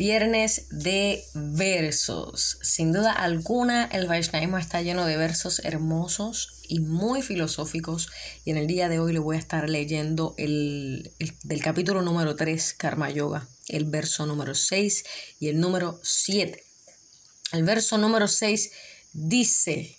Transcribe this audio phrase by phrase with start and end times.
[0.00, 2.56] Viernes de versos.
[2.62, 8.08] Sin duda alguna, el Vaishnavismo está lleno de versos hermosos y muy filosóficos.
[8.46, 12.34] Y en el día de hoy le voy a estar leyendo el, del capítulo número
[12.34, 15.04] 3, Karma Yoga, el verso número 6
[15.38, 16.64] y el número 7.
[17.52, 18.72] El verso número 6
[19.12, 19.98] dice,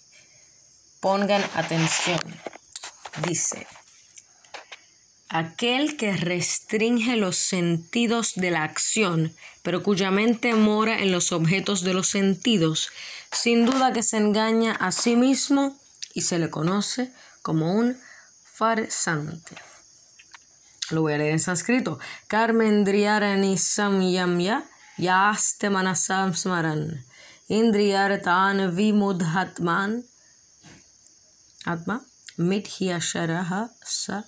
[1.00, 2.22] pongan atención,
[3.28, 3.68] dice,
[5.32, 9.34] aquel que restringe los sentidos de la acción,
[9.64, 12.90] pero cuya mente mora en los objetos de los sentidos,
[13.32, 15.80] sin duda que se engaña a sí mismo
[16.14, 17.98] y se le conoce como un
[18.44, 19.56] farsante.
[20.90, 21.98] Lo voy a leer en sánscrito.
[22.28, 24.66] Karmendriyarani samyamya
[24.98, 27.06] yaste manasam smaran.
[27.48, 30.04] Indriyartan vimudhatman.
[31.64, 32.02] Atma.
[32.38, 34.26] Mithyasharaha sa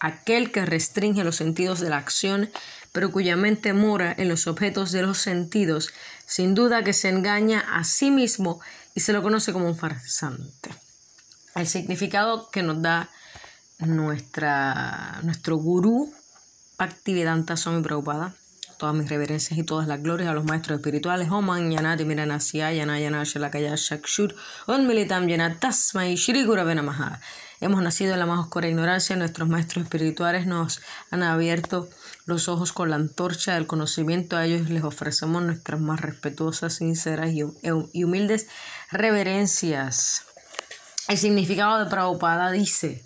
[0.00, 2.50] Aquel que restringe los sentidos de la acción,
[2.92, 5.90] pero cuya mente mora en los objetos de los sentidos,
[6.26, 8.60] sin duda que se engaña a sí mismo
[8.94, 10.70] y se lo conoce como un farsante.
[11.54, 13.10] El significado que nos da
[13.78, 16.12] nuestra, nuestro gurú
[16.78, 18.34] Bhaktivedanta Swami Prabhupada
[18.78, 21.30] todas mis reverencias y todas las glorias a los maestros espirituales.
[21.30, 24.34] Oman Yanati Miranasya Yanayana Shalakaya Shakshur
[24.68, 27.20] Unmilitam Yanatasmai Shri Gurave Namaha.
[27.60, 31.88] Hemos nacido en la más oscura ignorancia, nuestros maestros espirituales nos han abierto
[32.24, 34.36] los ojos con la antorcha del conocimiento.
[34.36, 38.46] A ellos les ofrecemos nuestras más respetuosas, sinceras y humildes
[38.92, 40.24] reverencias.
[41.08, 43.02] El significado de Prabhupada dice,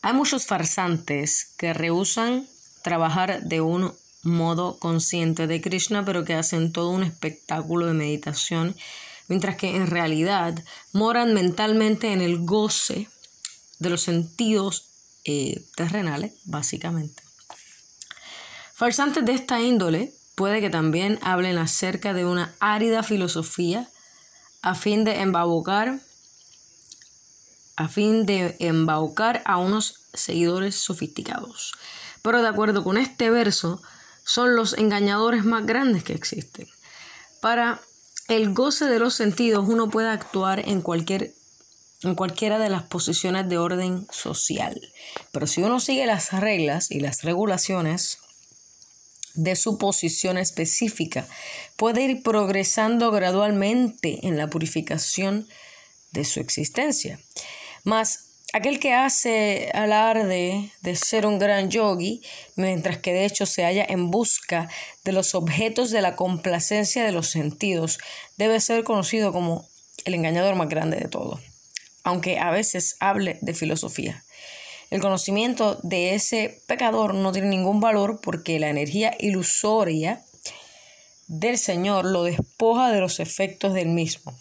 [0.00, 2.46] hay muchos farsantes que rehusan
[2.82, 8.76] trabajar de un modo consciente de Krishna, pero que hacen todo un espectáculo de meditación,
[9.26, 13.08] mientras que en realidad moran mentalmente en el goce
[13.82, 14.86] de los sentidos
[15.24, 17.22] eh, terrenales, básicamente.
[18.74, 23.88] Farsantes de esta índole puede que también hablen acerca de una árida filosofía
[24.62, 26.00] a fin de embaucar
[27.76, 31.72] a fin de embaucar a unos seguidores sofisticados.
[32.20, 33.82] Pero de acuerdo con este verso,
[34.24, 36.68] son los engañadores más grandes que existen.
[37.40, 37.80] Para
[38.28, 41.34] el goce de los sentidos uno puede actuar en cualquier
[42.04, 44.80] en cualquiera de las posiciones de orden social.
[45.32, 48.18] Pero si uno sigue las reglas y las regulaciones
[49.34, 51.26] de su posición específica,
[51.76, 55.48] puede ir progresando gradualmente en la purificación
[56.12, 57.18] de su existencia.
[57.84, 62.22] Mas aquel que hace alarde de ser un gran yogi,
[62.56, 64.68] mientras que de hecho se halla en busca
[65.04, 67.98] de los objetos de la complacencia de los sentidos,
[68.36, 69.66] debe ser conocido como
[70.04, 71.40] el engañador más grande de todos,
[72.04, 74.24] aunque a veces hable de filosofía.
[74.90, 80.22] El conocimiento de ese pecador no tiene ningún valor porque la energía ilusoria
[81.28, 84.34] del Señor lo despoja de los efectos del mismo.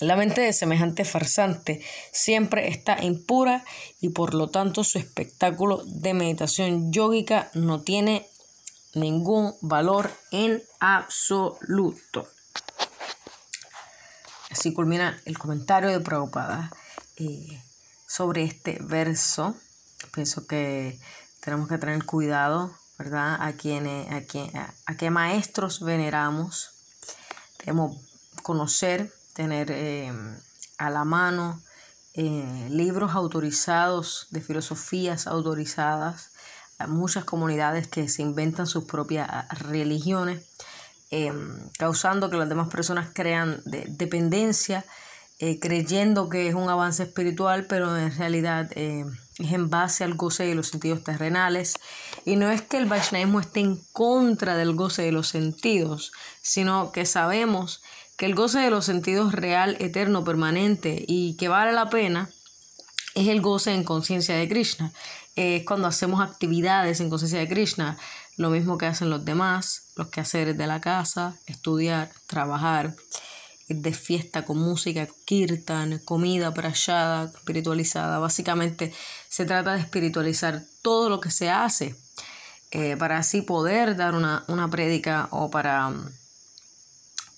[0.00, 1.80] La mente de semejante farsante
[2.10, 3.64] siempre está impura
[4.00, 8.26] y por lo tanto su espectáculo de meditación yógica no tiene
[8.94, 12.28] ningún valor en absoluto.
[14.54, 16.70] Así culmina el comentario de Prabhupada
[17.16, 17.60] eh,
[18.06, 19.56] sobre este verso.
[20.12, 21.00] Pienso que
[21.40, 23.36] tenemos que tener cuidado, ¿verdad?
[23.40, 26.70] A, quienes, a, a qué maestros veneramos.
[27.58, 28.00] Debemos
[28.44, 30.38] conocer tener em,
[30.78, 31.60] a la mano
[32.12, 36.30] eh, libros autorizados de filosofías autorizadas,
[36.86, 40.44] muchas comunidades que se inventan sus propias religiones,
[41.14, 44.84] em, causando que las demás personas crean dependencia,
[45.38, 49.04] eh, creyendo que es un avance espiritual, pero en realidad eh,
[49.38, 51.74] es en base al goce de los sentidos terrenales.
[52.24, 56.92] Y no es que el Vaishnavismo esté en contra del goce de los sentidos, sino
[56.92, 57.82] que sabemos
[58.16, 62.30] que el goce de los sentidos real, eterno, permanente y que vale la pena
[63.14, 64.92] es el goce en conciencia de Krishna.
[65.36, 67.98] Es cuando hacemos actividades en conciencia de Krishna,
[68.36, 72.94] lo mismo que hacen los demás, los quehaceres de la casa, estudiar, trabajar,
[73.68, 78.18] de fiesta con música, kirtan, comida prayada, espiritualizada.
[78.18, 78.92] Básicamente
[79.28, 81.96] se trata de espiritualizar todo lo que se hace
[82.70, 85.92] eh, para así poder dar una, una prédica o para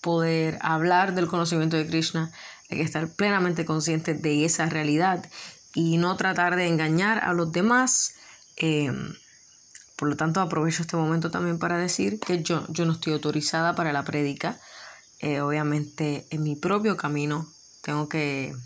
[0.01, 2.33] poder hablar del conocimiento de Krishna,
[2.71, 5.25] hay que estar plenamente consciente de esa realidad
[5.77, 8.15] y no tratar de engañar a los demás.
[8.57, 8.91] Eh,
[9.95, 13.75] por lo tanto, aprovecho este momento también para decir que yo, yo no estoy autorizada
[13.75, 14.59] para la prédica.
[15.21, 17.47] Eh, obviamente, en mi propio camino
[17.83, 18.57] tengo que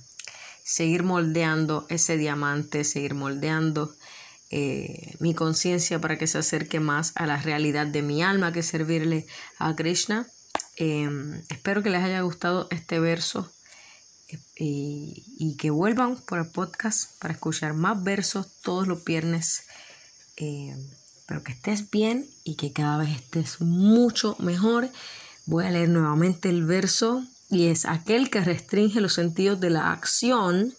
[0.63, 3.93] seguir moldeando ese diamante, seguir moldeando
[4.51, 8.63] eh, mi conciencia para que se acerque más a la realidad de mi alma que
[8.63, 9.27] servirle
[9.59, 10.29] a Krishna.
[10.77, 13.51] Em, espero que les haya gustado este verso
[14.63, 19.63] eh, y, que vuelvan por el podcast para escuchar más versos todos los viernes.
[20.37, 20.79] Em,
[21.17, 24.91] espero que estés bien y que cada vez estés mucho mejor.
[25.47, 29.93] Voy a leer nuevamente el verso y es aquel que restringe los sentidos de la
[29.93, 30.75] acción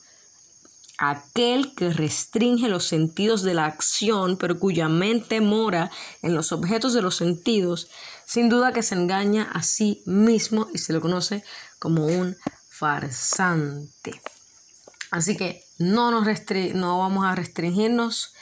[1.00, 5.90] aquel que restringe los sentidos de la acción, pero cuya mente mora
[6.22, 7.90] en los objetos de los sentidos,
[8.28, 11.44] sin duda que se engaña a sí mismo y se le conoce
[11.80, 12.38] como un
[12.82, 14.20] farsante.
[15.12, 16.26] Así que no, nos
[16.74, 18.34] no vamos a restringirnos,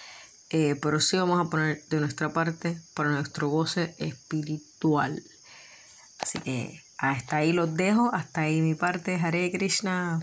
[0.50, 5.22] eh, pero sí vamos a poner de nuestra parte para nuestro goce espiritual.
[6.22, 10.22] Así que hasta ahí los dejo, hasta ahí mi parte, Hare Krishna.